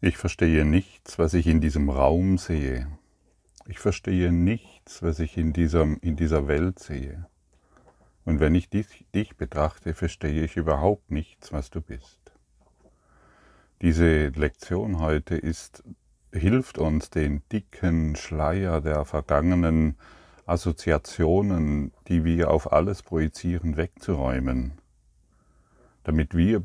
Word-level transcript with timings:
Ich 0.00 0.16
verstehe 0.16 0.64
nichts, 0.64 1.18
was 1.18 1.34
ich 1.34 1.48
in 1.48 1.60
diesem 1.60 1.90
Raum 1.90 2.38
sehe. 2.38 2.86
Ich 3.66 3.80
verstehe 3.80 4.30
nichts, 4.30 5.02
was 5.02 5.18
ich 5.18 5.36
in, 5.36 5.52
diesem, 5.52 5.98
in 6.00 6.14
dieser 6.14 6.46
Welt 6.46 6.78
sehe. 6.78 7.26
Und 8.24 8.38
wenn 8.38 8.54
ich 8.54 8.68
dich, 8.68 9.06
dich 9.12 9.36
betrachte, 9.36 9.94
verstehe 9.94 10.44
ich 10.44 10.56
überhaupt 10.56 11.10
nichts, 11.10 11.52
was 11.52 11.70
du 11.70 11.80
bist. 11.80 12.20
Diese 13.82 14.28
Lektion 14.28 15.00
heute 15.00 15.34
ist, 15.34 15.82
hilft 16.32 16.78
uns, 16.78 17.10
den 17.10 17.42
dicken 17.50 18.14
Schleier 18.14 18.80
der 18.80 19.04
vergangenen 19.04 19.96
Assoziationen, 20.46 21.92
die 22.06 22.24
wir 22.24 22.52
auf 22.52 22.72
alles 22.72 23.02
projizieren, 23.02 23.76
wegzuräumen, 23.76 24.78
damit 26.04 26.36
wir 26.36 26.60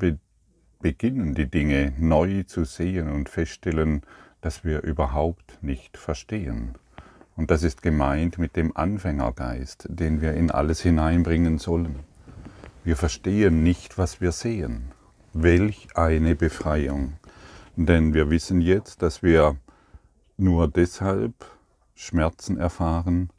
beginnen, 0.84 1.32
die 1.32 1.50
Dinge 1.50 1.94
neu 1.98 2.42
zu 2.42 2.64
sehen 2.64 3.08
und 3.08 3.30
feststellen, 3.30 4.02
dass 4.42 4.64
wir 4.64 4.82
überhaupt 4.82 5.56
nicht 5.62 5.96
verstehen. 5.96 6.74
Und 7.36 7.50
das 7.50 7.62
ist 7.62 7.80
gemeint 7.80 8.36
mit 8.36 8.54
dem 8.54 8.76
Anfängergeist, 8.76 9.86
den 9.88 10.20
wir 10.20 10.34
in 10.34 10.50
alles 10.50 10.82
hineinbringen 10.82 11.56
sollen. 11.56 12.00
Wir 12.84 12.96
verstehen 12.96 13.62
nicht, 13.62 13.96
was 13.96 14.20
wir 14.20 14.30
sehen. 14.30 14.92
Welch 15.32 15.88
eine 15.94 16.34
Befreiung. 16.34 17.14
Denn 17.76 18.12
wir 18.12 18.28
wissen 18.28 18.60
jetzt, 18.60 19.00
dass 19.00 19.22
wir 19.22 19.56
nur 20.36 20.68
deshalb 20.68 21.32
Schmerzen 21.94 22.58
erfahren, 22.58 23.30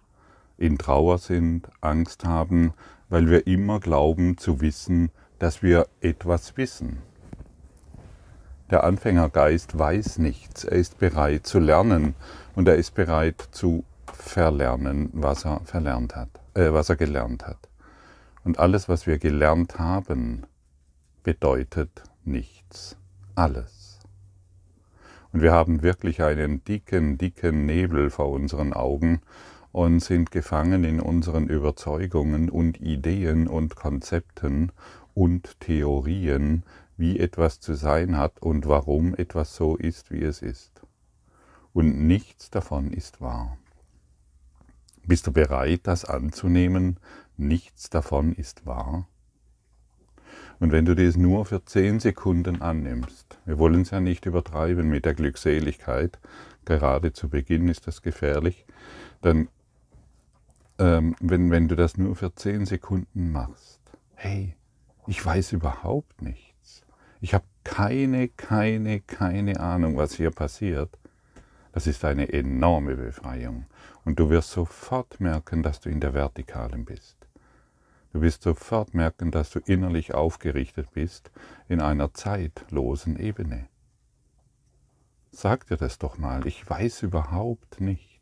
in 0.58 0.80
Trauer 0.80 1.20
sind, 1.20 1.70
Angst 1.80 2.26
haben, 2.26 2.74
weil 3.08 3.30
wir 3.30 3.46
immer 3.46 3.80
glauben 3.80 4.36
zu 4.40 4.62
wissen, 4.62 5.12
dass 5.38 5.62
wir 5.62 5.86
etwas 6.02 6.58
wissen. 6.58 7.04
Der 8.72 8.84
Anfängergeist 8.84 9.78
weiß 9.78 10.18
nichts, 10.18 10.64
er 10.64 10.78
ist 10.78 10.98
bereit 10.98 11.46
zu 11.46 11.60
lernen 11.60 12.16
und 12.56 12.68
er 12.68 12.76
ist 12.76 12.96
bereit 12.96 13.48
zu 13.52 13.84
verlernen, 14.12 15.10
was 15.14 15.46
er 15.46 15.62
verlernt 15.66 16.16
hat, 16.16 16.30
äh, 16.56 16.74
was 16.74 16.90
er 16.90 16.96
gelernt 16.96 17.46
hat. 17.46 17.70
Und 18.44 18.58
alles, 18.58 18.90
was 18.90 19.06
wir 19.06 19.20
gelernt 19.20 19.78
haben, 19.78 20.44
bedeutet 21.24 22.04
nichts. 22.24 22.98
Alles. 23.36 24.00
Und 25.32 25.42
wir 25.42 25.52
haben 25.52 25.82
wirklich 25.84 26.24
einen 26.24 26.64
dicken, 26.64 27.18
dicken 27.18 27.66
Nebel 27.66 28.10
vor 28.10 28.30
unseren 28.30 28.74
Augen 28.74 29.22
und 29.72 30.00
sind 30.00 30.32
gefangen 30.32 30.86
in 30.86 31.02
unseren 31.02 31.48
Überzeugungen 31.48 32.50
und 32.50 32.80
Ideen 32.80 33.48
und 33.48 33.76
Konzepten 33.76 34.72
und 35.14 35.60
Theorien, 35.60 36.64
wie 36.98 37.20
etwas 37.20 37.60
zu 37.60 37.74
sein 37.74 38.18
hat 38.18 38.42
und 38.42 38.68
warum 38.68 39.16
etwas 39.16 39.56
so 39.56 39.76
ist, 39.76 40.12
wie 40.12 40.24
es 40.24 40.42
ist. 40.42 40.82
Und 41.74 42.08
nichts 42.08 42.50
davon 42.50 42.92
ist 42.92 43.22
wahr. 43.22 43.58
Bist 45.06 45.28
du 45.28 45.32
bereit, 45.32 45.82
das 45.84 46.06
anzunehmen? 46.06 47.00
Nichts 47.38 47.90
davon 47.90 48.34
ist 48.34 48.66
wahr. 48.66 49.08
Und 50.60 50.72
wenn 50.72 50.86
du 50.86 50.96
das 50.96 51.18
nur 51.18 51.46
für 51.46 51.64
zehn 51.66 52.00
Sekunden 52.00 52.62
annimmst, 52.62 53.40
wir 53.46 53.60
wollen 53.60 53.82
es 53.82 53.92
ja 53.92 54.00
nicht 54.00 54.26
übertreiben 54.26 54.88
mit 54.88 55.06
der 55.06 55.14
Glückseligkeit, 55.14 56.18
gerade 56.64 57.14
zu 57.14 57.30
Beginn 57.30 57.68
ist 57.68 57.88
das 57.88 58.02
gefährlich, 58.02 58.66
dann, 59.22 59.50
ähm, 60.80 61.16
wenn, 61.20 61.52
wenn 61.52 61.68
du 61.68 61.76
das 61.76 61.98
nur 61.98 62.16
für 62.16 62.34
zehn 62.34 62.66
Sekunden 62.66 63.32
machst, 63.32 63.82
hey, 64.16 64.56
ich 65.08 65.24
weiß 65.24 65.52
überhaupt 65.52 66.22
nicht, 66.22 66.55
ich 67.26 67.34
habe 67.34 67.46
keine, 67.64 68.28
keine, 68.28 69.02
keine 69.02 69.60
Ahnung, 69.60 69.98
was 69.98 70.14
hier 70.14 70.30
passiert. 70.30 70.96
Das 71.72 71.88
ist 71.88 72.06
eine 72.06 72.32
enorme 72.32 72.96
Befreiung. 72.96 73.66
Und 74.04 74.20
du 74.20 74.30
wirst 74.30 74.52
sofort 74.52 75.20
merken, 75.20 75.64
dass 75.64 75.80
du 75.80 75.90
in 75.90 76.00
der 76.00 76.14
Vertikalen 76.14 76.86
bist. 76.86 77.18
Du 78.14 78.22
wirst 78.22 78.44
sofort 78.44 78.94
merken, 78.94 79.32
dass 79.32 79.50
du 79.50 79.60
innerlich 79.66 80.14
aufgerichtet 80.14 80.92
bist 80.94 81.32
in 81.68 81.82
einer 81.82 82.14
zeitlosen 82.14 83.18
Ebene. 83.18 83.70
Sag 85.32 85.66
dir 85.66 85.78
das 85.78 85.98
doch 85.98 86.20
mal, 86.20 86.46
ich 86.46 86.70
weiß 86.70 87.02
überhaupt 87.02 87.82
nicht. 87.82 88.15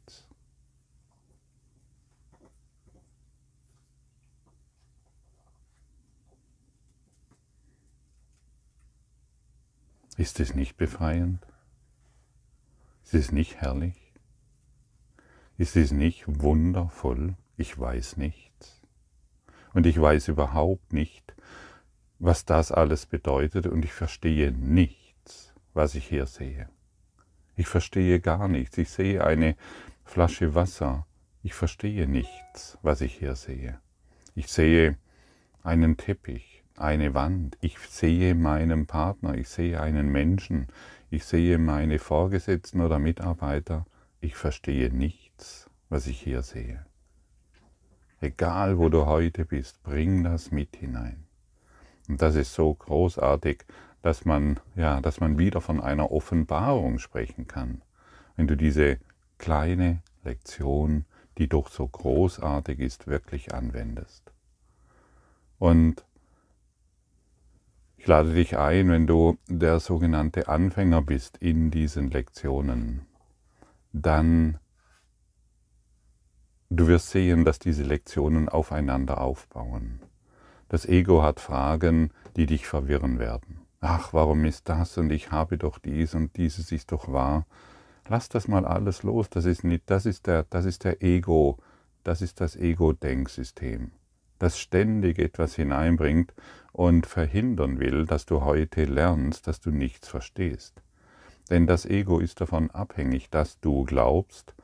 Ist 10.18 10.40
es 10.40 10.54
nicht 10.54 10.78
befreiend? 10.78 11.46
Ist 13.04 13.16
es 13.16 13.32
nicht 13.32 13.56
herrlich? 13.56 14.14
Ist 15.58 15.76
es 15.76 15.92
nicht 15.92 16.24
wundervoll? 16.28 17.36
Ich 17.58 17.78
weiß 17.80 18.18
nichts. 18.18 18.82
Und 19.74 19.88
ich 19.88 20.00
weiß 20.00 20.28
überhaupt 20.28 20.94
nicht, 20.94 21.34
was 22.20 22.46
das 22.46 22.72
alles 22.72 23.08
bedeutet 23.08 23.66
und 23.66 23.84
ich 23.84 23.94
verstehe 23.94 24.52
nichts, 24.52 25.54
was 25.74 25.96
ich 25.96 26.08
hier 26.08 26.28
sehe. 26.28 26.70
Ich 27.56 27.68
verstehe 27.68 28.20
gar 28.20 28.48
nichts. 28.48 28.78
Ich 28.78 28.90
sehe 28.90 29.24
eine 29.24 29.56
Flasche 30.04 30.54
Wasser. 30.54 31.08
Ich 31.42 31.56
verstehe 31.56 32.08
nichts, 32.08 32.78
was 32.84 33.02
ich 33.02 33.18
hier 33.18 33.36
sehe. 33.36 33.80
Ich 34.36 34.48
sehe 34.48 34.98
einen 35.64 35.98
Teppich 35.98 36.53
eine 36.78 37.14
Wand, 37.14 37.58
ich 37.62 37.78
sehe 37.80 38.36
meinen 38.36 38.88
Partner, 38.88 39.36
ich 39.36 39.50
sehe 39.50 39.80
einen 39.80 40.12
Menschen, 40.12 40.68
ich 41.10 41.26
sehe 41.26 41.58
meine 41.58 42.00
Vorgesetzten 42.00 42.82
oder 42.82 43.00
Mitarbeiter, 43.00 43.86
ich 44.22 44.36
verstehe 44.36 44.90
nichts, 44.92 45.70
was 45.90 46.08
ich 46.08 46.20
hier 46.20 46.42
sehe. 46.42 46.86
Egal 48.22 48.78
wo 48.78 48.90
du 48.90 49.06
heute 49.06 49.46
bist, 49.46 49.84
bring 49.84 50.24
das 50.24 50.52
mit 50.52 50.76
hinein. 50.78 51.26
Und 52.08 52.22
das 52.22 52.36
ist 52.36 52.54
so 52.54 52.74
großartig, 52.74 53.66
dass 54.02 54.26
man, 54.26 54.60
ja, 54.76 55.02
dass 55.02 55.20
man 55.20 55.38
wieder 55.38 55.62
von 55.62 55.80
einer 55.80 56.12
Offenbarung 56.12 57.00
sprechen 57.00 57.48
kann, 57.48 57.82
wenn 58.36 58.48
du 58.48 58.58
diese 58.58 58.98
kleine 59.38 60.02
Lektion, 60.24 61.06
die 61.38 61.48
doch 61.48 61.70
so 61.70 61.88
großartig 61.88 62.80
ist, 62.80 63.08
wirklich 63.08 63.54
anwendest. 63.54 64.32
Und 65.60 66.06
ich 68.04 68.08
lade 68.08 68.34
dich 68.34 68.58
ein, 68.58 68.90
wenn 68.90 69.08
du 69.08 69.38
der 69.48 69.80
sogenannte 69.80 70.50
Anfänger 70.50 71.02
bist 71.02 71.38
in 71.38 71.72
diesen 71.72 72.12
Lektionen, 72.12 73.06
dann 73.94 74.60
du 76.70 76.88
wirst 76.88 77.12
sehen, 77.12 77.46
dass 77.46 77.60
diese 77.60 77.84
Lektionen 77.84 78.50
aufeinander 78.50 79.22
aufbauen. 79.22 80.02
Das 80.68 80.86
Ego 80.86 81.24
hat 81.24 81.40
Fragen, 81.40 82.12
die 82.36 82.46
dich 82.46 82.68
verwirren 82.68 83.20
werden. 83.20 83.62
Ach, 83.80 84.12
warum 84.12 84.44
ist 84.44 84.68
das 84.68 84.98
und 84.98 85.10
ich 85.10 85.32
habe 85.32 85.58
doch 85.58 85.80
dies 85.80 86.14
und 86.14 86.36
dieses 86.36 86.74
ist 86.74 86.92
doch 86.92 87.10
wahr. 87.10 87.46
Lass 88.10 88.28
das 88.28 88.50
mal 88.50 88.66
alles 88.66 89.04
los, 89.04 89.30
das 89.30 89.46
ist 89.46 89.64
nicht, 89.64 89.84
das 89.86 90.06
ist 90.06 90.28
der, 90.28 90.44
das 90.50 90.66
ist 90.66 90.84
der 90.84 91.02
Ego, 91.02 91.58
das 92.04 92.22
ist 92.22 92.42
das 92.42 92.58
Ego-Denksystem, 92.58 93.92
das 94.44 94.60
ständig 94.60 95.20
etwas 95.20 95.56
hineinbringt, 95.56 96.34
und 96.74 97.06
verhindern 97.06 97.80
will, 97.80 98.06
dass 98.06 98.26
du 98.26 98.42
heute 98.42 98.86
lernst, 98.86 99.48
dass 99.48 99.62
du 99.62 99.70
nichts 99.70 100.08
verstehst. 100.08 100.82
Denn 101.50 101.68
das 101.68 101.86
Ego 101.86 102.20
ist 102.20 102.42
davon 102.42 102.72
abhängig, 102.72 103.30
dass 103.30 103.60
du 103.60 103.84
glaubst 103.84 104.56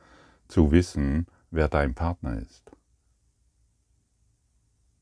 zu 0.48 0.72
wissen, 0.72 1.28
wer 1.52 1.68
dein 1.68 1.94
Partner 1.94 2.38
ist. 2.40 2.72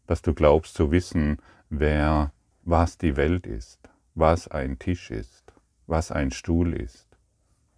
Dass 0.06 0.20
du 0.20 0.34
glaubst 0.34 0.74
zu 0.74 0.90
wissen, 0.90 1.38
wer, 1.70 2.32
was 2.62 2.98
die 2.98 3.16
Welt 3.16 3.46
ist, 3.46 3.88
was 4.14 4.48
ein 4.48 4.78
Tisch 4.78 5.10
ist, 5.10 5.54
was 5.86 6.12
ein 6.12 6.30
Stuhl 6.30 6.74
ist, 6.74 7.08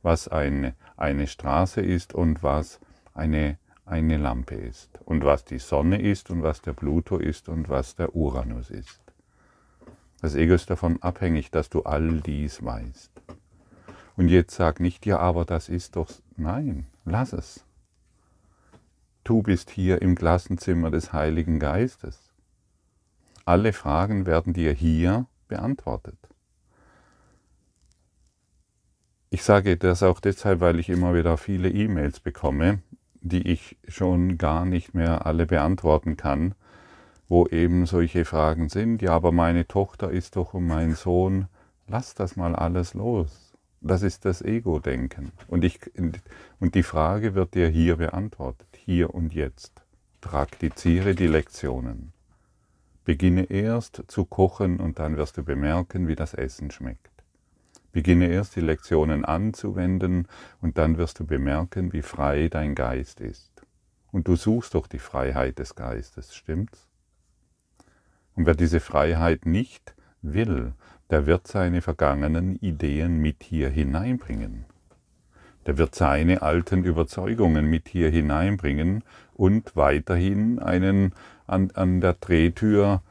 was 0.02 0.26
eine, 0.26 0.74
eine 0.96 1.28
Straße 1.28 1.80
ist 1.80 2.14
und 2.14 2.42
was 2.42 2.80
eine, 3.14 3.58
eine 3.90 4.16
Lampe 4.16 4.54
ist 4.54 5.00
und 5.04 5.24
was 5.24 5.44
die 5.44 5.58
Sonne 5.58 6.00
ist 6.00 6.30
und 6.30 6.42
was 6.42 6.62
der 6.62 6.72
Pluto 6.72 7.18
ist 7.18 7.48
und 7.48 7.68
was 7.68 7.96
der 7.96 8.14
Uranus 8.14 8.70
ist. 8.70 9.00
Das 10.20 10.34
Ego 10.34 10.54
ist 10.54 10.70
davon 10.70 11.02
abhängig, 11.02 11.50
dass 11.50 11.70
du 11.70 11.82
all 11.82 12.20
dies 12.20 12.64
weißt. 12.64 13.10
Und 14.16 14.28
jetzt 14.28 14.54
sag 14.54 14.80
nicht, 14.80 15.06
ja, 15.06 15.18
aber 15.18 15.44
das 15.44 15.68
ist 15.68 15.96
doch, 15.96 16.10
nein, 16.36 16.86
lass 17.04 17.32
es. 17.32 17.64
Du 19.24 19.42
bist 19.42 19.70
hier 19.70 20.02
im 20.02 20.14
Klassenzimmer 20.14 20.90
des 20.90 21.12
Heiligen 21.12 21.58
Geistes. 21.58 22.30
Alle 23.44 23.72
Fragen 23.72 24.26
werden 24.26 24.52
dir 24.52 24.72
hier 24.72 25.26
beantwortet. 25.48 26.18
Ich 29.30 29.42
sage 29.42 29.76
das 29.76 30.02
auch 30.02 30.20
deshalb, 30.20 30.60
weil 30.60 30.78
ich 30.80 30.88
immer 30.88 31.14
wieder 31.14 31.36
viele 31.36 31.70
E-Mails 31.70 32.20
bekomme, 32.20 32.82
die 33.20 33.46
ich 33.48 33.76
schon 33.88 34.38
gar 34.38 34.64
nicht 34.64 34.94
mehr 34.94 35.26
alle 35.26 35.46
beantworten 35.46 36.16
kann, 36.16 36.54
wo 37.28 37.46
eben 37.46 37.86
solche 37.86 38.24
Fragen 38.24 38.68
sind. 38.68 39.02
Ja, 39.02 39.12
aber 39.12 39.32
meine 39.32 39.66
Tochter 39.66 40.10
ist 40.10 40.36
doch 40.36 40.54
und 40.54 40.66
mein 40.66 40.94
Sohn, 40.94 41.46
lass 41.86 42.14
das 42.14 42.36
mal 42.36 42.54
alles 42.54 42.94
los. 42.94 43.54
Das 43.80 44.02
ist 44.02 44.24
das 44.24 44.42
Ego-Denken. 44.42 45.32
Und, 45.48 45.64
und 46.58 46.74
die 46.74 46.82
Frage 46.82 47.34
wird 47.34 47.54
dir 47.54 47.68
hier 47.68 47.96
beantwortet, 47.96 48.68
hier 48.76 49.14
und 49.14 49.32
jetzt. 49.32 49.82
Praktiziere 50.20 51.14
die 51.14 51.28
Lektionen. 51.28 52.12
Beginne 53.04 53.44
erst 53.44 54.04
zu 54.08 54.26
kochen 54.26 54.78
und 54.78 54.98
dann 54.98 55.16
wirst 55.16 55.38
du 55.38 55.42
bemerken, 55.42 56.08
wie 56.08 56.14
das 56.14 56.34
Essen 56.34 56.70
schmeckt. 56.70 57.09
Beginne 57.92 58.28
erst 58.28 58.56
die 58.56 58.60
Lektionen 58.60 59.24
anzuwenden 59.24 60.28
und 60.60 60.78
dann 60.78 60.98
wirst 60.98 61.18
du 61.18 61.26
bemerken, 61.26 61.92
wie 61.92 62.02
frei 62.02 62.48
dein 62.48 62.74
Geist 62.74 63.20
ist. 63.20 63.50
Und 64.12 64.28
du 64.28 64.36
suchst 64.36 64.74
doch 64.74 64.86
die 64.86 64.98
Freiheit 64.98 65.58
des 65.58 65.74
Geistes, 65.74 66.34
stimmt's? 66.34 66.88
Und 68.34 68.46
wer 68.46 68.54
diese 68.54 68.80
Freiheit 68.80 69.46
nicht 69.46 69.94
will, 70.22 70.72
der 71.10 71.26
wird 71.26 71.46
seine 71.46 71.82
vergangenen 71.82 72.56
Ideen 72.56 73.18
mit 73.18 73.42
hier 73.42 73.68
hineinbringen. 73.68 74.64
Der 75.66 75.76
wird 75.76 75.94
seine 75.94 76.42
alten 76.42 76.84
Überzeugungen 76.84 77.66
mit 77.66 77.88
hier 77.88 78.10
hineinbringen 78.10 79.04
und 79.34 79.76
weiterhin 79.76 80.58
einen 80.58 81.12
an, 81.46 81.70
an 81.72 82.00
der 82.00 82.14
Drehtür 82.14 83.02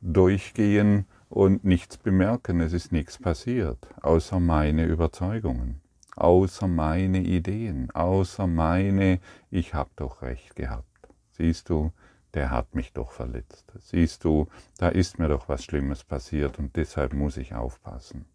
durchgehen 0.00 1.06
und 1.34 1.64
nichts 1.64 1.96
bemerken, 1.96 2.60
es 2.60 2.72
ist 2.72 2.92
nichts 2.92 3.18
passiert, 3.18 3.88
außer 4.02 4.38
meine 4.38 4.84
Überzeugungen, 4.84 5.80
außer 6.14 6.68
meine 6.68 7.18
Ideen, 7.18 7.90
außer 7.90 8.46
meine, 8.46 9.18
ich 9.50 9.74
hab 9.74 9.96
doch 9.96 10.22
recht 10.22 10.54
gehabt. 10.54 10.86
Siehst 11.32 11.70
du, 11.70 11.90
der 12.34 12.50
hat 12.50 12.76
mich 12.76 12.92
doch 12.92 13.10
verletzt. 13.10 13.64
Siehst 13.80 14.22
du, 14.22 14.46
da 14.78 14.88
ist 14.88 15.18
mir 15.18 15.26
doch 15.26 15.48
was 15.48 15.64
Schlimmes 15.64 16.04
passiert 16.04 16.60
und 16.60 16.76
deshalb 16.76 17.14
muss 17.14 17.36
ich 17.36 17.52
aufpassen. 17.52 18.26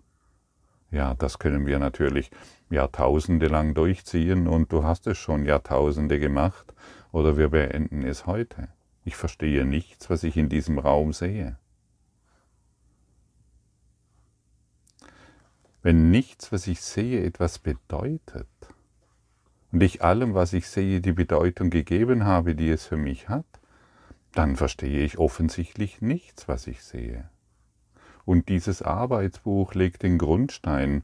Ja, 0.92 1.14
das 1.14 1.40
können 1.40 1.66
wir 1.66 1.80
natürlich 1.80 2.32
Jahrtausende 2.70 3.48
lang 3.48 3.76
durchziehen 3.76 4.46
und 4.46 4.74
du 4.74 4.84
hast 4.84 5.08
es 5.08 5.18
schon 5.18 5.46
Jahrtausende 5.46 6.20
gemacht 6.20 6.74
oder 7.14 7.38
wir 7.38 7.48
beenden 7.48 8.04
es 8.04 8.26
heute. 8.26 8.68
Ich 9.06 9.16
verstehe 9.16 9.64
nichts, 9.64 10.10
was 10.10 10.26
ich 10.26 10.36
in 10.36 10.50
diesem 10.50 10.80
Raum 10.80 11.14
sehe. 11.14 11.58
Wenn 15.82 16.12
nichts, 16.12 16.52
was 16.52 16.68
ich 16.68 16.82
sehe, 16.82 17.24
etwas 17.24 17.60
bedeutet 17.60 18.48
und 19.72 19.82
ich 19.82 20.04
allem, 20.04 20.34
was 20.34 20.54
ich 20.54 20.68
sehe, 20.68 21.00
die 21.00 21.14
Bedeutung 21.14 21.70
gegeben 21.70 22.26
habe, 22.26 22.56
die 22.56 22.70
es 22.70 22.86
für 22.86 22.98
mich 22.98 23.30
hat, 23.30 23.46
dann 24.34 24.56
verstehe 24.56 25.04
ich 25.04 25.18
offensichtlich 25.18 26.02
nichts, 26.02 26.48
was 26.48 26.68
ich 26.68 26.84
sehe. 26.84 27.30
Und 28.26 28.50
dieses 28.50 28.82
Arbeitsbuch 28.82 29.74
legt 29.74 30.04
den 30.04 30.18
Grundstein 30.18 31.04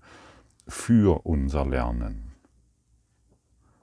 für 0.68 1.26
unser 1.26 1.66
Lernen. 1.66 2.34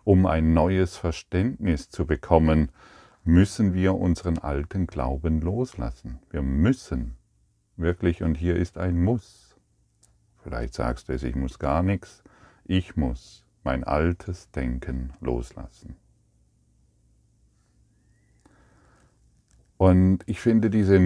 Um 0.05 0.27
ein 0.27 0.53
neues 0.53 0.97
Verständnis 0.97 1.89
zu 1.89 2.06
bekommen, 2.06 2.71
müssen 3.25 3.73
wir 3.73 3.94
unseren 3.94 4.39
alten 4.39 4.87
Glauben 4.87 5.41
loslassen. 5.41 6.19
Wir 6.31 6.43
müssen 6.43 7.17
wirklich, 7.77 8.23
und 8.23 8.35
hier 8.35 8.56
ist 8.56 8.79
ein 8.79 9.03
Muss. 9.03 9.42
Vielleicht 10.43 10.75
sagst 10.75 11.09
du 11.09 11.12
es, 11.12 11.23
ich 11.23 11.37
muss 11.37 11.59
gar 11.59 11.83
nichts. 11.83 12.23
Ich 12.65 12.97
muss 12.97 13.44
mein 13.65 13.85
altes 13.85 14.50
Denken 14.50 15.12
loslassen. 15.21 15.97
Und 19.77 20.21
ich 20.27 20.41
finde 20.41 20.71
diese, 20.71 20.99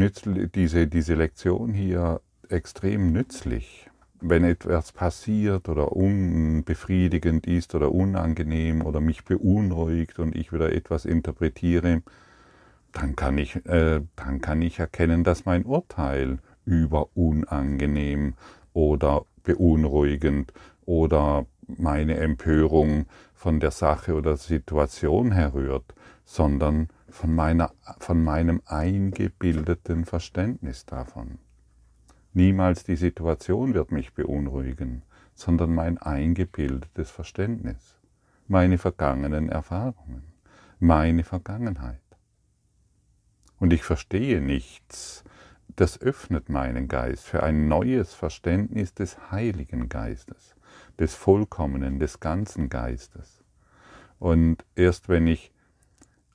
diese, 0.54 0.86
diese 0.86 1.14
Lektion 1.14 1.72
hier 1.72 2.20
extrem 2.48 3.12
nützlich, 3.12 3.90
wenn 4.20 4.44
etwas 4.44 4.92
passiert 4.92 5.68
oder 5.68 5.92
unbefriedigend 5.92 7.46
ist 7.46 7.74
oder 7.74 7.92
unangenehm 7.92 8.82
oder 8.82 9.00
mich 9.00 9.24
beunruhigt 9.24 10.18
und 10.18 10.34
ich 10.34 10.52
wieder 10.52 10.72
etwas 10.72 11.04
interpretiere, 11.04 12.02
dann 12.92 13.16
kann 13.16 13.38
ich, 13.38 13.56
äh, 13.66 14.02
dann 14.16 14.40
kann 14.40 14.62
ich 14.62 14.78
erkennen, 14.78 15.24
dass 15.24 15.44
mein 15.44 15.64
Urteil 15.64 16.38
über 16.64 17.16
unangenehm 17.16 18.34
oder 18.76 19.24
beunruhigend 19.42 20.52
oder 20.84 21.46
meine 21.66 22.18
Empörung 22.18 23.06
von 23.34 23.58
der 23.58 23.70
Sache 23.70 24.14
oder 24.14 24.36
Situation 24.36 25.32
herrührt, 25.32 25.94
sondern 26.26 26.88
von, 27.08 27.34
meiner, 27.34 27.72
von 27.98 28.22
meinem 28.22 28.60
eingebildeten 28.66 30.04
Verständnis 30.04 30.84
davon. 30.84 31.38
Niemals 32.34 32.84
die 32.84 32.96
Situation 32.96 33.72
wird 33.72 33.92
mich 33.92 34.12
beunruhigen, 34.12 35.02
sondern 35.32 35.74
mein 35.74 35.96
eingebildetes 35.96 37.10
Verständnis, 37.10 37.96
meine 38.46 38.76
vergangenen 38.76 39.48
Erfahrungen, 39.48 40.34
meine 40.78 41.24
Vergangenheit. 41.24 42.02
Und 43.58 43.72
ich 43.72 43.84
verstehe 43.84 44.42
nichts, 44.42 45.24
das 45.74 46.00
öffnet 46.00 46.48
meinen 46.48 46.88
Geist 46.88 47.24
für 47.24 47.42
ein 47.42 47.68
neues 47.68 48.14
Verständnis 48.14 48.94
des 48.94 49.30
Heiligen 49.30 49.88
Geistes, 49.88 50.54
des 50.98 51.14
Vollkommenen, 51.14 51.98
des 51.98 52.20
ganzen 52.20 52.68
Geistes. 52.68 53.42
Und 54.18 54.64
erst 54.74 55.08
wenn 55.08 55.26
ich 55.26 55.52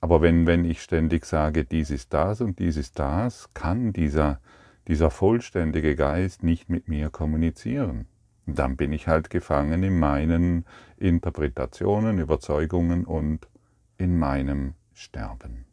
aber 0.01 0.23
wenn, 0.23 0.47
wenn 0.47 0.65
ich 0.65 0.81
ständig 0.81 1.25
sage, 1.25 1.63
dies 1.63 1.91
ist 1.91 2.11
das 2.11 2.41
und 2.41 2.57
dies 2.57 2.75
ist 2.75 2.97
das, 2.97 3.53
kann 3.53 3.93
dieser, 3.93 4.41
dieser 4.87 5.11
vollständige 5.11 5.95
Geist 5.95 6.41
nicht 6.41 6.69
mit 6.69 6.87
mir 6.87 7.11
kommunizieren. 7.11 8.07
Und 8.47 8.57
dann 8.57 8.77
bin 8.77 8.93
ich 8.93 9.07
halt 9.07 9.29
gefangen 9.29 9.83
in 9.83 9.99
meinen 9.99 10.65
Interpretationen, 10.97 12.17
Überzeugungen 12.17 13.05
und 13.05 13.47
in 13.99 14.17
meinem 14.17 14.73
Sterben. 14.93 15.65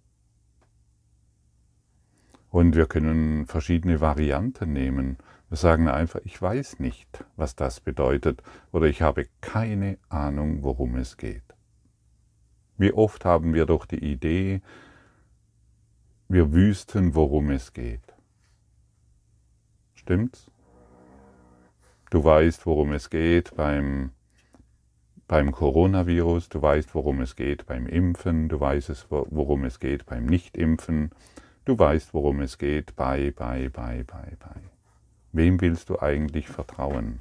Und 2.51 2.77
wir 2.77 2.87
können 2.87 3.47
verschiedene 3.47 4.01
Varianten 4.01 4.73
nehmen. 4.73 5.19
Wir 5.49 5.57
sagen 5.57 5.89
einfach, 5.89 6.21
ich 6.25 6.41
weiß 6.41 6.79
nicht, 6.79 7.25
was 7.37 7.57
das 7.57 7.81
bedeutet 7.81 8.43
oder 8.73 8.87
ich 8.87 9.03
habe 9.03 9.27
keine 9.41 9.99
Ahnung, 10.09 10.63
worum 10.63 10.97
es 10.97 11.17
geht. 11.17 11.43
Wie 12.77 12.93
oft 12.93 13.25
haben 13.25 13.55
wir 13.55 13.67
doch 13.67 13.87
die 13.87 13.99
Idee, 13.99 14.63
wir 16.29 16.53
wüssten, 16.53 17.15
worum 17.15 17.51
es 17.51 17.73
geht. 17.73 18.15
Stimmt's? 19.95 20.51
Du 22.11 22.23
weißt, 22.23 22.65
worum 22.67 22.93
es 22.93 23.11
geht 23.11 23.57
beim, 23.57 24.13
beim 25.27 25.53
Coronavirus, 25.53 26.51
du 26.51 26.63
weißt, 26.63 26.95
worum 26.95 27.21
es 27.21 27.37
geht 27.37 27.67
beim 27.67 27.87
Impfen, 27.87 28.49
du 28.49 28.61
weißt, 28.61 29.07
worum 29.11 29.65
es 29.65 29.81
geht 29.81 30.07
beim 30.07 30.27
Nichtimpfen, 30.27 31.11
du 31.69 31.79
weißt, 31.79 32.15
worum 32.15 32.41
es 32.41 32.57
geht 32.57 32.97
bei, 32.97 33.31
bei, 33.31 33.69
bei, 33.69 34.03
bei, 34.07 34.37
bei. 34.41 34.61
Wem 35.33 35.61
willst 35.61 35.91
du 35.91 36.01
eigentlich 36.01 36.49
vertrauen? 36.49 37.21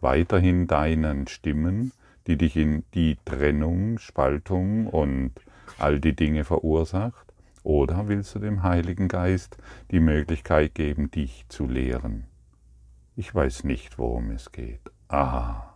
Weiterhin 0.00 0.66
deinen 0.66 1.26
Stimmen, 1.26 1.92
die 2.26 2.38
dich 2.38 2.56
in 2.56 2.84
die 2.94 3.18
Trennung, 3.26 3.98
Spaltung 3.98 4.86
und 4.86 5.32
all 5.78 6.00
die 6.00 6.16
Dinge 6.16 6.44
verursacht? 6.44 7.26
Oder 7.62 8.08
willst 8.08 8.34
du 8.34 8.38
dem 8.38 8.62
Heiligen 8.62 9.08
Geist 9.08 9.58
die 9.90 10.00
Möglichkeit 10.00 10.74
geben, 10.74 11.10
dich 11.10 11.44
zu 11.48 11.66
lehren? 11.66 12.24
Ich 13.16 13.34
weiß 13.34 13.64
nicht, 13.64 13.98
worum 13.98 14.30
es 14.30 14.50
geht. 14.50 14.80
Ah, 15.08 15.74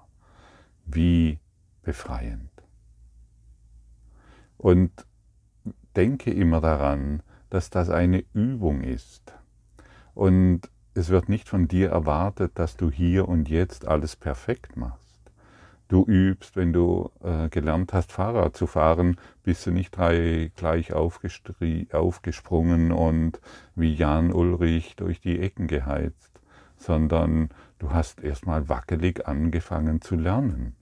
wie 0.87 1.38
befreiend. 1.83 2.50
Und 4.57 5.07
denke 5.95 6.31
immer 6.31 6.61
daran, 6.61 7.23
dass 7.50 7.71
das 7.71 7.90
eine 7.90 8.25
Übung 8.33 8.83
ist. 8.83 9.35
Und 10.14 10.62
es 10.95 11.09
wird 11.09 11.28
nicht 11.28 11.49
von 11.49 11.69
dir 11.69 11.90
erwartet, 11.90 12.52
dass 12.57 12.76
du 12.76 12.90
hier 12.90 13.28
und 13.28 13.49
jetzt 13.49 13.87
alles 13.87 14.17
perfekt 14.17 14.76
machst 14.76 15.09
du 15.88 16.05
übst, 16.05 16.57
wenn 16.57 16.73
du 16.73 17.11
äh, 17.23 17.49
gelernt 17.49 17.93
hast, 17.93 18.12
Fahrrad 18.12 18.57
zu 18.57 18.67
fahren, 18.67 19.17
bist 19.43 19.67
du 19.67 19.71
nicht 19.71 19.97
drei 19.97 20.52
gleich 20.55 20.93
aufgesprungen 20.93 22.93
und 22.93 23.40
wie 23.75 23.95
Jan 23.95 24.33
Ulrich 24.33 24.97
durch 24.97 25.21
die 25.21 25.40
Ecken 25.40 25.67
geheizt, 25.67 26.40
sondern 26.76 27.49
du 27.78 27.90
hast 27.90 28.21
erstmal 28.21 28.69
wackelig 28.69 29.26
angefangen 29.26 30.02
zu 30.02 30.14
lernen. 30.14 30.76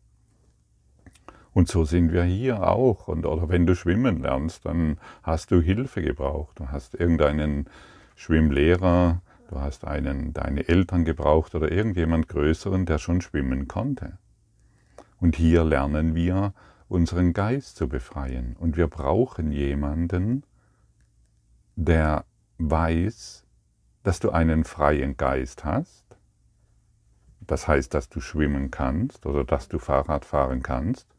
Und 1.56 1.68
so 1.68 1.86
sind 1.86 2.12
wir 2.12 2.24
hier 2.24 2.68
auch. 2.68 3.08
Und 3.08 3.24
oder 3.24 3.48
wenn 3.48 3.64
du 3.64 3.74
schwimmen 3.74 4.20
lernst, 4.20 4.66
dann 4.66 4.98
hast 5.22 5.50
du 5.50 5.62
Hilfe 5.62 6.02
gebraucht. 6.02 6.60
Du 6.60 6.68
hast 6.68 6.94
irgendeinen 6.94 7.70
Schwimmlehrer, 8.14 9.22
du 9.48 9.58
hast 9.58 9.86
einen, 9.86 10.34
deine 10.34 10.68
Eltern 10.68 11.06
gebraucht 11.06 11.54
oder 11.54 11.72
irgendjemand 11.72 12.28
Größeren, 12.28 12.84
der 12.84 12.98
schon 12.98 13.22
schwimmen 13.22 13.68
konnte. 13.68 14.18
Und 15.18 15.34
hier 15.34 15.64
lernen 15.64 16.14
wir, 16.14 16.52
unseren 16.88 17.32
Geist 17.32 17.76
zu 17.76 17.88
befreien. 17.88 18.54
Und 18.58 18.76
wir 18.76 18.88
brauchen 18.88 19.50
jemanden, 19.50 20.42
der 21.74 22.26
weiß, 22.58 23.46
dass 24.02 24.20
du 24.20 24.28
einen 24.28 24.64
freien 24.64 25.16
Geist 25.16 25.64
hast, 25.64 26.04
Das 27.40 27.66
heißt, 27.66 27.94
dass 27.94 28.10
du 28.10 28.20
schwimmen 28.20 28.70
kannst 28.70 29.24
oder 29.24 29.42
dass 29.42 29.68
du 29.68 29.78
Fahrrad 29.78 30.26
fahren 30.26 30.62
kannst 30.62 31.15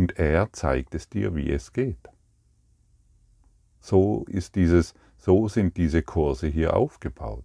und 0.00 0.18
er 0.18 0.50
zeigt 0.54 0.94
es 0.94 1.10
dir, 1.10 1.36
wie 1.36 1.50
es 1.50 1.74
geht. 1.74 2.08
So 3.80 4.24
ist 4.28 4.54
dieses, 4.54 4.94
so 5.18 5.46
sind 5.46 5.76
diese 5.76 6.02
Kurse 6.02 6.46
hier 6.46 6.74
aufgebaut. 6.74 7.44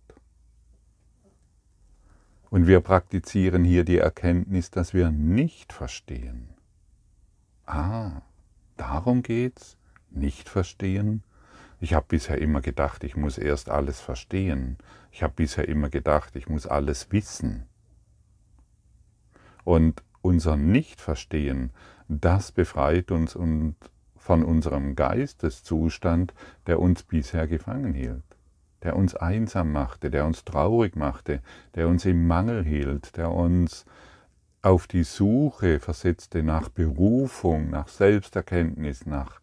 Und 2.50 2.65
wir 2.65 2.79
praktizieren 2.79 3.65
hier 3.65 3.83
die 3.83 3.97
Erkenntnis, 3.97 4.71
dass 4.71 4.93
wir 4.93 5.12
nicht 5.12 5.74
verstehen. 5.74 6.47
Ah, 7.65 8.21
darum 8.77 9.21
geht's? 9.21 9.75
Nicht 10.09 10.47
verstehen? 10.47 11.24
Ich 11.81 11.93
habe 11.93 12.05
bisher 12.07 12.38
immer 12.38 12.62
gedacht, 12.62 13.03
ich 13.03 13.17
muss 13.17 13.38
erst 13.38 13.69
alles 13.69 14.00
verstehen. 14.00 14.77
Ich 15.12 15.24
habe 15.24 15.33
bisher 15.35 15.67
immer 15.67 15.89
gedacht, 15.89 16.38
ich 16.38 16.47
muss 16.47 16.65
alles 16.65 17.12
wissen. 17.12 17.65
Und 19.65 20.03
unser 20.25 20.58
Nichtverstehen, 20.58 21.70
das 22.08 22.51
befreit 22.51 23.12
uns 23.12 23.36
und 23.36 23.75
von 24.17 24.44
unserem 24.44 24.96
Geisteszustand, 24.96 26.34
der 26.65 26.79
uns 26.79 27.03
bisher 27.03 27.48
gefangen 27.48 27.94
hielt, 27.94 28.24
der 28.82 28.96
uns 28.96 29.15
einsam 29.15 29.72
machte, 29.72 30.10
der 30.10 30.25
uns 30.25 30.44
traurig 30.44 30.96
machte, 30.96 31.44
der 31.75 31.88
uns 31.88 32.05
im 32.05 32.25
Mangel 32.25 32.63
hielt, 32.63 33.17
der 33.17 33.32
uns 33.32 33.86
auf 34.63 34.88
die 34.88 35.03
Suche 35.03 35.79
versetzte 35.79 36.41
nach 36.41 36.70
Berufung, 36.70 37.70
nach 37.70 37.88
Selbsterkenntnis, 37.88 39.05
nach, 39.05 39.39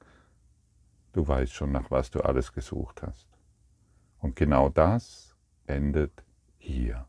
du 1.12 1.28
weißt 1.28 1.52
schon, 1.52 1.70
nach 1.70 1.92
was 1.92 2.10
du 2.10 2.22
alles 2.22 2.52
gesucht 2.52 3.02
hast. 3.02 3.28
Und 4.18 4.34
genau 4.34 4.68
das 4.68 5.36
endet 5.64 6.24
hier. 6.58 7.06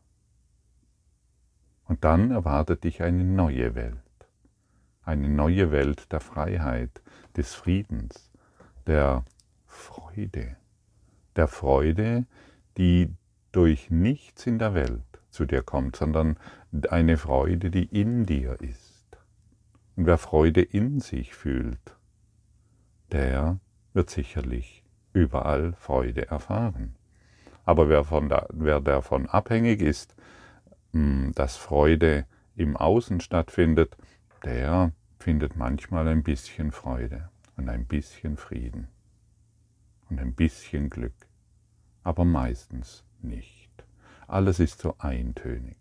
Und 1.86 2.04
dann 2.04 2.30
erwartet 2.30 2.84
dich 2.84 3.02
eine 3.02 3.24
neue 3.24 3.74
Welt, 3.74 3.98
eine 5.02 5.28
neue 5.28 5.70
Welt 5.70 6.12
der 6.12 6.20
Freiheit, 6.20 7.02
des 7.36 7.54
Friedens, 7.54 8.30
der 8.86 9.24
Freude, 9.66 10.56
der 11.36 11.48
Freude, 11.48 12.26
die 12.78 13.12
durch 13.52 13.90
nichts 13.90 14.46
in 14.46 14.58
der 14.58 14.74
Welt 14.74 15.02
zu 15.30 15.44
dir 15.44 15.62
kommt, 15.62 15.96
sondern 15.96 16.38
eine 16.90 17.16
Freude, 17.16 17.70
die 17.70 17.84
in 17.84 18.24
dir 18.24 18.60
ist. 18.60 19.18
Und 19.96 20.06
wer 20.06 20.18
Freude 20.18 20.62
in 20.62 21.00
sich 21.00 21.34
fühlt, 21.34 21.96
der 23.12 23.58
wird 23.92 24.10
sicherlich 24.10 24.84
überall 25.12 25.74
Freude 25.74 26.26
erfahren. 26.28 26.96
Aber 27.64 27.88
wer, 27.88 28.04
von 28.04 28.28
da, 28.28 28.46
wer 28.52 28.80
davon 28.80 29.26
abhängig 29.26 29.80
ist, 29.80 30.14
dass 31.34 31.56
Freude 31.56 32.24
im 32.54 32.76
Außen 32.76 33.20
stattfindet, 33.20 33.96
der 34.44 34.92
findet 35.18 35.56
manchmal 35.56 36.06
ein 36.06 36.22
bisschen 36.22 36.70
Freude 36.70 37.30
und 37.56 37.68
ein 37.68 37.84
bisschen 37.86 38.36
Frieden 38.36 38.88
und 40.08 40.20
ein 40.20 40.34
bisschen 40.34 40.90
Glück, 40.90 41.26
aber 42.04 42.24
meistens 42.24 43.04
nicht. 43.20 43.70
Alles 44.28 44.60
ist 44.60 44.80
so 44.80 44.94
eintönig, 44.98 45.78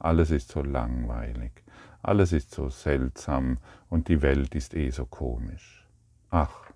alles 0.00 0.30
ist 0.30 0.50
so 0.50 0.62
langweilig, 0.62 1.62
alles 2.02 2.32
ist 2.32 2.50
so 2.50 2.68
seltsam 2.68 3.58
und 3.88 4.08
die 4.08 4.20
Welt 4.20 4.54
ist 4.56 4.74
eh 4.74 4.90
so 4.90 5.06
komisch. 5.06 5.86
Ach, 6.30 6.72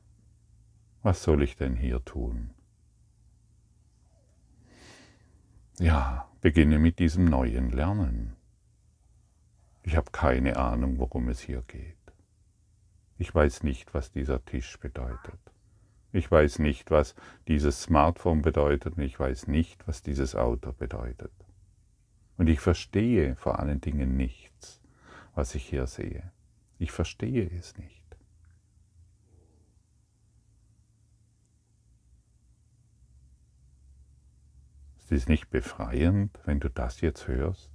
was 1.03 1.23
soll 1.25 1.43
ich 1.43 1.57
denn 1.57 1.75
hier 1.75 2.05
tun? 2.05 2.51
Ja, 5.81 6.30
beginne 6.41 6.79
mit 6.79 6.99
diesem 6.99 7.27
neuen 7.27 7.71
Lernen. 7.71 8.37
Ich 9.83 9.97
habe 9.97 10.11
keine 10.11 10.57
Ahnung, 10.57 10.99
worum 10.99 11.29
es 11.29 11.41
hier 11.41 11.63
geht. 11.67 11.97
Ich 13.19 13.35
weiß 13.35 13.63
nicht, 13.63 13.93
was 13.93 14.11
dieser 14.11 14.45
Tisch 14.45 14.79
bedeutet. 14.79 15.39
Ich 16.13 16.31
weiß 16.31 16.59
nicht, 16.59 16.91
was 16.91 17.15
dieses 17.47 17.83
Smartphone 17.83 18.43
bedeutet 18.43 18.97
und 18.97 19.03
ich 19.03 19.21
weiß 19.21 19.47
nicht, 19.47 19.87
was 19.87 20.03
dieses 20.03 20.35
Auto 20.35 20.73
bedeutet. 20.73 21.33
Und 22.37 22.49
ich 22.49 22.61
verstehe 22.61 23.37
vor 23.37 23.59
allen 23.59 23.81
Dingen 23.81 24.17
nichts, 24.17 24.81
was 25.35 25.55
ich 25.55 25.67
hier 25.67 25.87
sehe. 25.87 26.33
Ich 26.79 26.91
verstehe 26.91 27.51
es 27.51 27.77
nicht. 27.77 28.00
Es 35.11 35.23
ist 35.23 35.29
nicht 35.29 35.51
befreiend, 35.51 36.39
wenn 36.45 36.61
du 36.61 36.71
das 36.71 37.01
jetzt 37.01 37.27
hörst. 37.27 37.69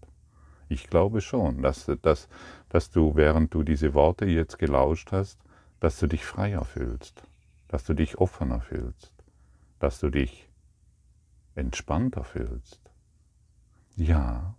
Ich 0.69 0.87
glaube 0.89 1.19
schon, 1.19 1.61
dass, 1.61 1.91
dass, 2.01 2.29
dass 2.69 2.91
du, 2.91 3.15
während 3.15 3.53
du 3.53 3.63
diese 3.63 3.93
Worte 3.93 4.25
jetzt 4.25 4.57
gelauscht 4.57 5.11
hast, 5.11 5.37
dass 5.81 5.99
du 5.99 6.07
dich 6.07 6.23
freier 6.23 6.63
fühlst, 6.63 7.23
dass 7.67 7.83
du 7.83 7.93
dich 7.93 8.19
offener 8.19 8.61
fühlst, 8.61 9.11
dass 9.79 9.99
du 9.99 10.09
dich 10.09 10.49
entspannter 11.55 12.23
fühlst. 12.23 12.79
Ja, 13.97 14.55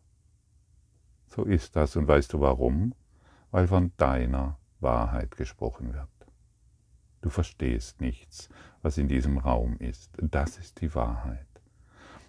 so 1.28 1.44
ist 1.44 1.76
das. 1.76 1.96
Und 1.96 2.06
weißt 2.06 2.34
du 2.34 2.40
warum? 2.40 2.94
Weil 3.52 3.68
von 3.68 3.92
deiner 3.96 4.58
Wahrheit 4.80 5.34
gesprochen 5.38 5.94
wird. 5.94 6.08
Du 7.22 7.30
verstehst 7.30 8.02
nichts, 8.02 8.50
was 8.82 8.98
in 8.98 9.08
diesem 9.08 9.38
Raum 9.38 9.78
ist. 9.78 10.12
Das 10.18 10.58
ist 10.58 10.82
die 10.82 10.94
Wahrheit. 10.94 11.55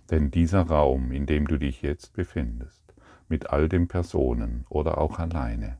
Denn 0.10 0.32
dieser 0.32 0.62
Raum, 0.62 1.12
in 1.12 1.26
dem 1.26 1.48
du 1.48 1.58
dich 1.58 1.82
jetzt 1.82 2.14
befindest, 2.14 2.94
mit 3.28 3.50
all 3.50 3.68
den 3.68 3.88
Personen 3.88 4.66
oder 4.70 4.98
auch 4.98 5.20
alleine. 5.20 5.78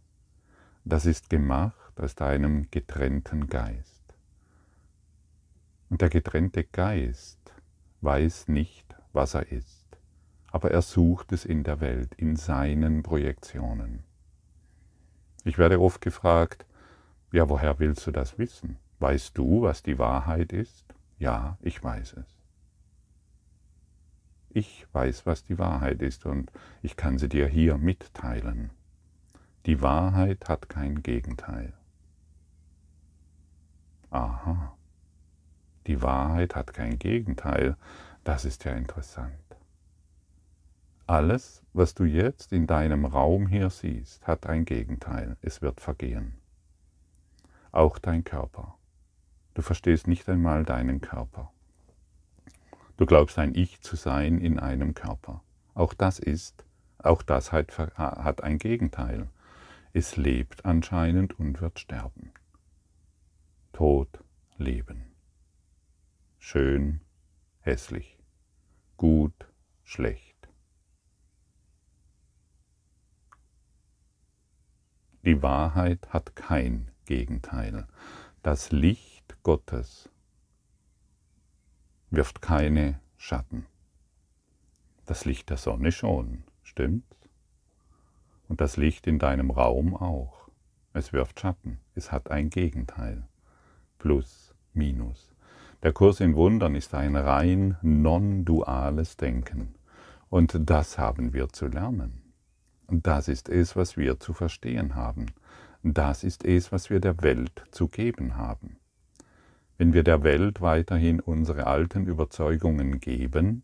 Das 0.84 1.06
ist 1.06 1.30
gemacht 1.30 2.00
aus 2.00 2.16
deinem 2.16 2.70
getrennten 2.72 3.48
Geist. 3.48 4.04
Und 5.90 6.02
der 6.02 6.10
getrennte 6.10 6.64
Geist 6.64 7.54
weiß 8.02 8.50
nicht, 8.50 8.96
was 9.14 9.34
er 9.34 9.52
ist, 9.52 9.86
aber 10.52 10.72
er 10.72 10.82
sucht 10.82 11.32
es 11.32 11.46
in 11.46 11.64
der 11.64 11.80
Welt, 11.80 12.14
in 12.16 12.36
seinen 12.36 13.04
Projektionen. 13.04 14.04
Ich 15.44 15.58
werde 15.58 15.80
oft 15.80 16.02
gefragt, 16.02 16.66
ja, 17.32 17.50
woher 17.50 17.80
willst 17.80 18.06
du 18.08 18.12
das 18.12 18.38
wissen? 18.38 18.78
Weißt 19.00 19.38
du, 19.38 19.62
was 19.62 19.84
die 19.84 19.98
Wahrheit 19.98 20.52
ist? 20.52 20.86
Ja, 21.20 21.58
ich 21.62 21.82
weiß 21.84 22.14
es. 22.14 22.37
Ich 24.58 24.88
weiß, 24.92 25.28
was 25.28 25.44
die 25.44 25.60
Wahrheit 25.60 26.02
ist 26.02 26.26
und 26.26 26.52
ich 26.82 26.96
kann 26.96 27.20
sie 27.20 27.30
dir 27.30 27.46
hier 27.46 27.78
mitteilen. 27.78 28.72
Die 29.68 29.84
Wahrheit 29.84 30.50
hat 30.50 30.68
kein 30.68 31.04
Gegenteil. 31.04 31.74
Aha, 34.10 34.76
die 35.86 36.02
Wahrheit 36.02 36.56
hat 36.56 36.74
kein 36.74 36.98
Gegenteil. 36.98 37.78
Das 38.24 38.46
ist 38.46 38.64
ja 38.64 38.72
interessant. 38.72 39.36
Alles, 41.06 41.62
was 41.74 41.94
du 41.94 42.06
jetzt 42.06 42.52
in 42.52 42.66
deinem 42.66 43.06
Raum 43.06 43.46
hier 43.46 43.70
siehst, 43.70 44.26
hat 44.26 44.48
ein 44.48 44.66
Gegenteil. 44.66 45.38
Es 45.44 45.62
wird 45.62 45.82
vergehen. 45.82 46.34
Auch 47.72 48.00
dein 48.00 48.24
Körper. 48.24 48.76
Du 49.54 49.62
verstehst 49.62 50.08
nicht 50.08 50.28
einmal 50.28 50.64
deinen 50.64 51.00
Körper. 51.00 51.52
Du 52.98 53.06
glaubst 53.06 53.38
ein 53.38 53.54
Ich 53.54 53.80
zu 53.82 53.96
sein 53.96 54.40
in 54.40 54.60
einem 54.60 54.96
Körper. 54.96 55.44
Auch 55.76 55.94
das 55.94 56.18
ist, 56.18 56.66
auch 56.98 57.22
das 57.22 57.52
hat, 57.52 57.78
hat 57.78 58.44
ein 58.44 58.58
Gegenteil. 58.58 59.30
Es 59.94 60.18
lebt 60.18 60.66
anscheinend 60.66 61.40
und 61.40 61.62
wird 61.62 61.80
sterben. 61.80 62.32
Tod, 63.72 64.10
Leben. 64.58 65.14
Schön, 66.40 67.02
hässlich. 67.60 68.18
Gut, 68.98 69.48
schlecht. 69.84 70.50
Die 75.22 75.44
Wahrheit 75.44 76.12
hat 76.12 76.36
kein 76.36 76.90
Gegenteil. 77.06 77.88
Das 78.42 78.72
Licht 78.72 79.38
Gottes 79.44 80.10
wirft 82.10 82.42
keine 82.42 83.00
Schatten. 83.18 83.66
Das 85.06 85.26
Licht 85.26 85.50
der 85.50 85.58
Sonne 85.58 85.92
schon, 85.92 86.44
stimmt's? 86.64 87.18
Und 88.48 88.62
das 88.62 88.78
Licht 88.78 89.08
in 89.08 89.20
deinem 89.20 89.52
Raum 89.52 89.96
auch. 89.96 90.50
Es 90.94 91.14
wirft 91.14 91.40
Schatten, 91.40 91.80
es 91.96 92.12
hat 92.12 92.32
ein 92.32 92.50
Gegenteil. 92.50 93.28
Plus, 94.00 94.54
Minus. 94.74 95.34
Der 95.84 95.92
Kurs 95.92 96.20
in 96.20 96.36
Wundern 96.36 96.76
ist 96.76 96.94
ein 96.94 97.16
rein 97.16 97.78
non-duales 97.82 99.18
Denken. 99.18 99.76
Und 100.30 100.58
das 100.60 100.98
haben 100.98 101.34
wir 101.34 101.50
zu 101.50 101.68
lernen. 101.68 102.34
Das 102.88 103.28
ist 103.28 103.50
es, 103.50 103.76
was 103.76 103.98
wir 103.98 104.20
zu 104.20 104.34
verstehen 104.34 104.96
haben. 104.96 105.28
Das 105.84 106.24
ist 106.24 106.46
es, 106.46 106.72
was 106.72 106.90
wir 106.90 107.00
der 107.00 107.22
Welt 107.22 107.66
zu 107.72 107.88
geben 107.88 108.38
haben. 108.38 108.78
Wenn 109.78 109.94
wir 109.94 110.04
der 110.04 110.24
Welt 110.24 110.62
weiterhin 110.62 111.20
unsere 111.20 111.68
alten 111.68 112.08
Überzeugungen 112.08 113.00
geben, 113.00 113.64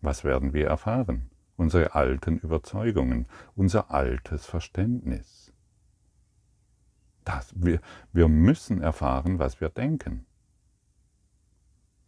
was 0.00 0.24
werden 0.24 0.52
wir 0.52 0.66
erfahren? 0.66 1.30
unsere 1.56 1.94
alten 1.94 2.38
Überzeugungen, 2.38 3.26
unser 3.54 3.90
altes 3.90 4.46
Verständnis. 4.46 5.52
Das, 7.24 7.52
wir, 7.56 7.80
wir 8.12 8.28
müssen 8.28 8.82
erfahren, 8.82 9.38
was 9.38 9.60
wir 9.60 9.70
denken. 9.70 10.26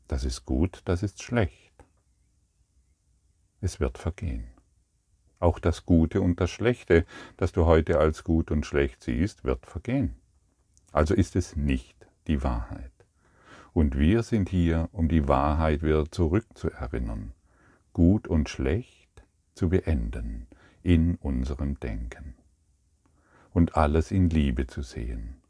Das 0.08 0.24
ist 0.24 0.44
gut, 0.44 0.82
das 0.84 1.02
ist 1.02 1.22
schlecht. 1.22 1.72
Es 3.60 3.80
wird 3.80 3.98
vergehen. 3.98 4.46
Auch 5.38 5.58
das 5.58 5.86
Gute 5.86 6.20
und 6.20 6.40
das 6.40 6.50
Schlechte, 6.50 7.06
das 7.36 7.52
du 7.52 7.66
heute 7.66 7.98
als 7.98 8.24
gut 8.24 8.50
und 8.50 8.66
schlecht 8.66 9.02
siehst, 9.02 9.44
wird 9.44 9.66
vergehen. 9.66 10.16
Also 10.92 11.14
ist 11.14 11.36
es 11.36 11.56
nicht 11.56 12.06
die 12.26 12.42
Wahrheit. 12.42 12.95
Und 13.76 13.98
wir 13.98 14.22
sind 14.22 14.48
hier, 14.48 14.88
um 14.92 15.06
die 15.06 15.28
Wahrheit 15.28 15.82
wieder 15.82 16.10
zurückzuerinnern, 16.10 17.34
gut 17.92 18.26
und 18.26 18.48
schlecht 18.48 19.22
zu 19.54 19.68
beenden 19.68 20.46
in 20.82 21.16
unserem 21.16 21.78
Denken 21.78 22.36
und 23.52 23.76
alles 23.76 24.12
in 24.12 24.30
Liebe 24.30 24.66
zu 24.66 24.80
sehen. 24.80 25.42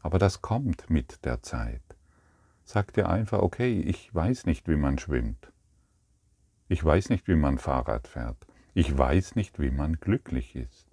Aber 0.00 0.18
das 0.18 0.40
kommt 0.40 0.88
mit 0.88 1.26
der 1.26 1.42
Zeit. 1.42 1.82
Sag 2.64 2.94
dir 2.94 3.10
einfach, 3.10 3.40
okay, 3.40 3.78
ich 3.82 4.14
weiß 4.14 4.46
nicht, 4.46 4.66
wie 4.66 4.76
man 4.76 4.98
schwimmt. 4.98 5.52
Ich 6.68 6.82
weiß 6.82 7.10
nicht, 7.10 7.28
wie 7.28 7.36
man 7.36 7.58
Fahrrad 7.58 8.08
fährt. 8.08 8.46
Ich 8.72 8.96
weiß 8.96 9.36
nicht, 9.36 9.60
wie 9.60 9.70
man 9.70 10.00
glücklich 10.00 10.56
ist. 10.56 10.88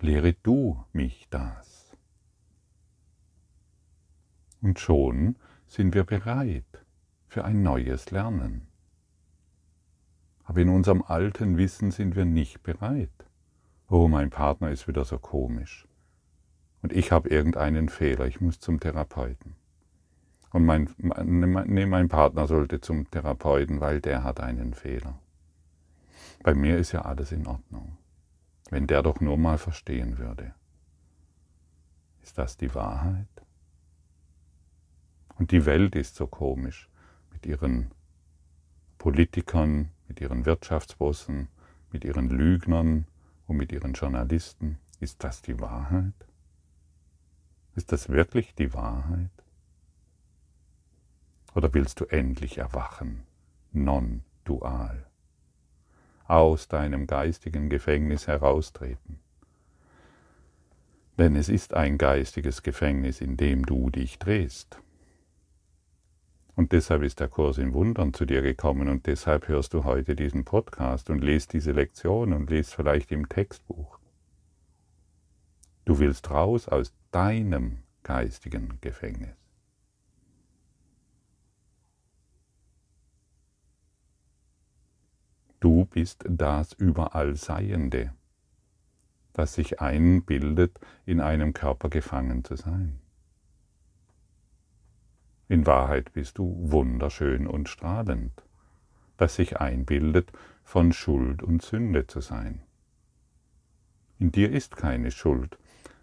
Lehre 0.00 0.32
du 0.32 0.82
mich 0.94 1.26
das. 1.28 1.69
Und 4.62 4.78
schon 4.78 5.36
sind 5.66 5.94
wir 5.94 6.04
bereit 6.04 6.84
für 7.26 7.44
ein 7.44 7.62
neues 7.62 8.10
Lernen. 8.10 8.66
Aber 10.44 10.60
in 10.60 10.68
unserem 10.68 11.02
alten 11.02 11.56
Wissen 11.58 11.90
sind 11.92 12.16
wir 12.16 12.24
nicht 12.24 12.62
bereit. 12.62 13.10
Oh, 13.88 14.08
mein 14.08 14.30
Partner 14.30 14.70
ist 14.70 14.88
wieder 14.88 15.04
so 15.04 15.18
komisch. 15.18 15.86
Und 16.82 16.92
ich 16.92 17.12
habe 17.12 17.28
irgendeinen 17.28 17.88
Fehler, 17.88 18.26
ich 18.26 18.40
muss 18.40 18.58
zum 18.58 18.80
Therapeuten. 18.80 19.54
Und 20.52 20.64
mein, 20.64 20.90
nee, 20.98 21.86
mein 21.86 22.08
Partner 22.08 22.46
sollte 22.48 22.80
zum 22.80 23.08
Therapeuten, 23.10 23.80
weil 23.80 24.00
der 24.00 24.24
hat 24.24 24.40
einen 24.40 24.74
Fehler. 24.74 25.18
Bei 26.42 26.54
mir 26.54 26.78
ist 26.78 26.92
ja 26.92 27.02
alles 27.02 27.32
in 27.32 27.46
Ordnung. 27.46 27.96
Wenn 28.70 28.86
der 28.86 29.02
doch 29.02 29.20
nur 29.20 29.36
mal 29.36 29.58
verstehen 29.58 30.18
würde. 30.18 30.54
Ist 32.22 32.38
das 32.38 32.56
die 32.56 32.74
Wahrheit? 32.74 33.28
Und 35.40 35.52
die 35.52 35.64
Welt 35.64 35.96
ist 35.96 36.16
so 36.16 36.26
komisch 36.26 36.90
mit 37.32 37.46
ihren 37.46 37.92
Politikern, 38.98 39.88
mit 40.06 40.20
ihren 40.20 40.44
Wirtschaftsbossen, 40.44 41.48
mit 41.90 42.04
ihren 42.04 42.28
Lügnern 42.28 43.06
und 43.46 43.56
mit 43.56 43.72
ihren 43.72 43.94
Journalisten. 43.94 44.78
Ist 45.00 45.24
das 45.24 45.40
die 45.40 45.58
Wahrheit? 45.58 46.12
Ist 47.74 47.90
das 47.90 48.10
wirklich 48.10 48.54
die 48.54 48.74
Wahrheit? 48.74 49.30
Oder 51.54 51.72
willst 51.72 52.00
du 52.00 52.04
endlich 52.04 52.58
erwachen, 52.58 53.22
non-dual, 53.72 55.06
aus 56.26 56.68
deinem 56.68 57.06
geistigen 57.06 57.70
Gefängnis 57.70 58.26
heraustreten? 58.26 59.20
Denn 61.16 61.34
es 61.34 61.48
ist 61.48 61.72
ein 61.72 61.96
geistiges 61.96 62.62
Gefängnis, 62.62 63.22
in 63.22 63.38
dem 63.38 63.64
du 63.64 63.88
dich 63.88 64.18
drehst. 64.18 64.82
Und 66.60 66.72
deshalb 66.72 67.02
ist 67.04 67.20
der 67.20 67.28
Kurs 67.28 67.56
in 67.56 67.72
Wundern 67.72 68.12
zu 68.12 68.26
dir 68.26 68.42
gekommen 68.42 68.88
und 68.88 69.06
deshalb 69.06 69.48
hörst 69.48 69.72
du 69.72 69.84
heute 69.84 70.14
diesen 70.14 70.44
Podcast 70.44 71.08
und 71.08 71.24
liest 71.24 71.54
diese 71.54 71.72
Lektion 71.72 72.34
und 72.34 72.50
liest 72.50 72.74
vielleicht 72.74 73.10
im 73.12 73.30
Textbuch. 73.30 73.98
Du 75.86 75.98
willst 75.98 76.30
raus 76.30 76.68
aus 76.68 76.92
deinem 77.12 77.78
geistigen 78.02 78.76
Gefängnis. 78.82 79.34
Du 85.60 85.86
bist 85.86 86.26
das 86.28 86.74
überall 86.74 87.36
Seiende, 87.36 88.12
das 89.32 89.54
sich 89.54 89.80
einbildet, 89.80 90.78
in 91.06 91.22
einem 91.22 91.54
Körper 91.54 91.88
gefangen 91.88 92.44
zu 92.44 92.56
sein. 92.56 92.99
In 95.50 95.66
Wahrheit 95.66 96.14
bist 96.14 96.38
du 96.38 96.56
wunderschön 96.62 97.46
und 97.46 97.68
strahlend, 97.68 98.32
das 99.18 99.34
sich 99.34 99.60
einbildet, 99.60 100.32
von 100.64 100.94
Schuld 100.94 101.42
und 101.42 101.60
Sünde 101.60 102.06
zu 102.06 102.22
sein. 102.22 102.62
In 104.18 104.32
dir 104.32 104.50
ist 104.50 104.76
keine 104.76 105.10
Schuld, 105.10 105.58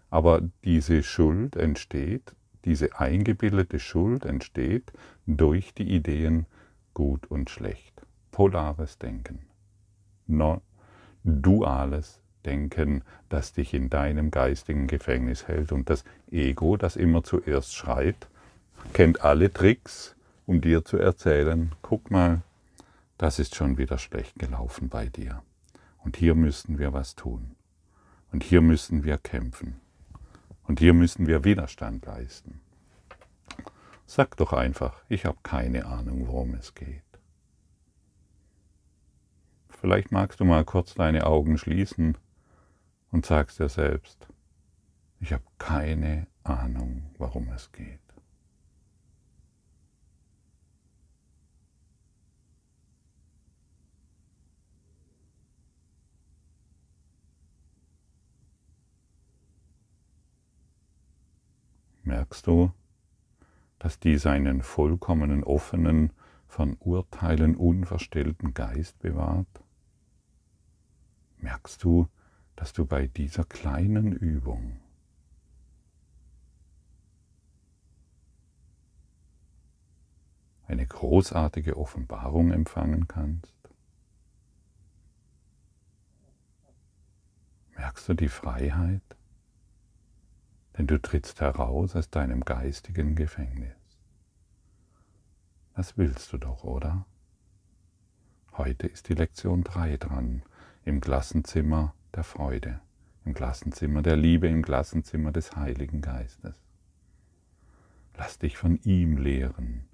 aber 0.08 0.42
diese 0.62 1.02
Schuld 1.02 1.56
entsteht, 1.56 2.36
diese 2.64 3.00
eingebildete 3.00 3.80
Schuld 3.80 4.24
entsteht 4.24 4.92
durch 5.26 5.74
die 5.74 5.90
Ideen 5.92 6.46
gut 6.94 7.26
und 7.26 7.50
schlecht, 7.50 8.02
polares 8.30 8.98
Denken 8.98 9.48
no, 10.28 10.62
duales 11.24 12.20
Denken, 12.44 13.02
das 13.28 13.52
dich 13.52 13.74
in 13.74 13.90
deinem 13.90 14.30
geistigen 14.30 14.86
Gefängnis 14.86 15.48
hält. 15.48 15.72
Und 15.72 15.90
das 15.90 16.04
Ego, 16.30 16.76
das 16.76 16.96
immer 16.96 17.24
zuerst 17.24 17.74
schreit, 17.74 18.28
kennt 18.92 19.22
alle 19.22 19.52
Tricks, 19.52 20.16
um 20.46 20.60
dir 20.60 20.84
zu 20.84 20.96
erzählen, 20.96 21.74
guck 21.82 22.10
mal, 22.10 22.42
das 23.18 23.38
ist 23.38 23.54
schon 23.54 23.78
wieder 23.78 23.98
schlecht 23.98 24.38
gelaufen 24.38 24.88
bei 24.88 25.06
dir. 25.06 25.42
Und 26.04 26.16
hier 26.16 26.34
müssten 26.34 26.78
wir 26.78 26.92
was 26.92 27.14
tun. 27.14 27.56
Und 28.32 28.44
hier 28.44 28.60
müssen 28.60 29.04
wir 29.04 29.18
kämpfen. 29.18 29.80
Und 30.62 30.80
hier 30.80 30.94
müssen 30.94 31.26
wir 31.26 31.44
Widerstand 31.44 32.06
leisten. 32.06 32.60
Sag 34.06 34.36
doch 34.36 34.52
einfach, 34.52 35.02
ich 35.08 35.26
habe 35.26 35.38
keine 35.42 35.86
Ahnung, 35.86 36.26
worum 36.28 36.54
es 36.54 36.74
geht. 36.74 37.02
Vielleicht 39.68 40.12
magst 40.12 40.40
du 40.40 40.44
mal 40.44 40.64
kurz 40.64 40.94
deine 40.94 41.26
Augen 41.26 41.58
schließen 41.58 42.16
und 43.10 43.26
sagst 43.26 43.58
dir 43.58 43.68
selbst, 43.68 44.28
ich 45.20 45.32
habe 45.32 45.44
keine 45.58 46.26
Ahnung, 46.42 47.10
warum 47.18 47.48
es 47.50 47.70
geht. 47.72 48.07
Merkst 62.08 62.46
du, 62.46 62.72
dass 63.78 64.00
dies 64.00 64.24
einen 64.24 64.62
vollkommenen, 64.62 65.44
offenen, 65.44 66.10
von 66.46 66.78
Urteilen 66.80 67.54
unverstellten 67.54 68.54
Geist 68.54 68.98
bewahrt? 69.00 69.46
merkst 71.36 71.84
du, 71.84 72.08
dass 72.56 72.72
du 72.72 72.86
bei 72.86 73.08
dieser 73.08 73.44
kleinen 73.44 74.12
Übung 74.12 74.80
eine 80.66 80.86
großartige 80.86 81.76
Offenbarung 81.76 82.52
empfangen 82.52 83.06
kannst? 83.06 83.54
Merkst 87.76 88.08
du 88.08 88.14
die 88.14 88.28
Freiheit? 88.28 89.17
Denn 90.78 90.86
du 90.86 91.02
trittst 91.02 91.40
heraus 91.40 91.96
aus 91.96 92.08
deinem 92.08 92.44
geistigen 92.44 93.16
Gefängnis. 93.16 93.74
Das 95.74 95.98
willst 95.98 96.32
du 96.32 96.38
doch, 96.38 96.62
oder? 96.62 97.04
Heute 98.56 98.86
ist 98.86 99.08
die 99.08 99.14
Lektion 99.14 99.64
3 99.64 99.96
dran 99.96 100.42
im 100.84 101.00
Klassenzimmer 101.00 101.94
der 102.14 102.22
Freude, 102.22 102.80
im 103.24 103.34
Klassenzimmer 103.34 104.02
der 104.02 104.16
Liebe, 104.16 104.48
im 104.48 104.62
Klassenzimmer 104.62 105.32
des 105.32 105.56
Heiligen 105.56 106.00
Geistes. 106.00 106.54
Lass 108.16 108.38
dich 108.38 108.56
von 108.56 108.80
ihm 108.84 109.16
lehren, 109.16 109.88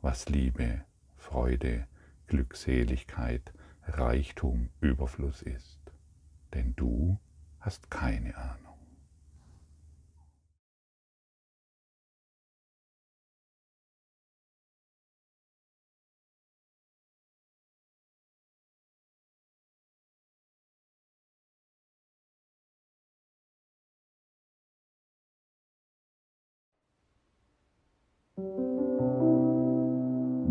was 0.00 0.28
Liebe, 0.28 0.82
Freude, 1.16 1.86
Glückseligkeit, 2.26 3.52
Reichtum, 3.86 4.70
Überfluss 4.80 5.42
ist. 5.42 5.78
Denn 6.54 6.74
du 6.76 7.18
hast 7.60 7.90
keine 7.90 8.36
Ahnung. 8.36 8.69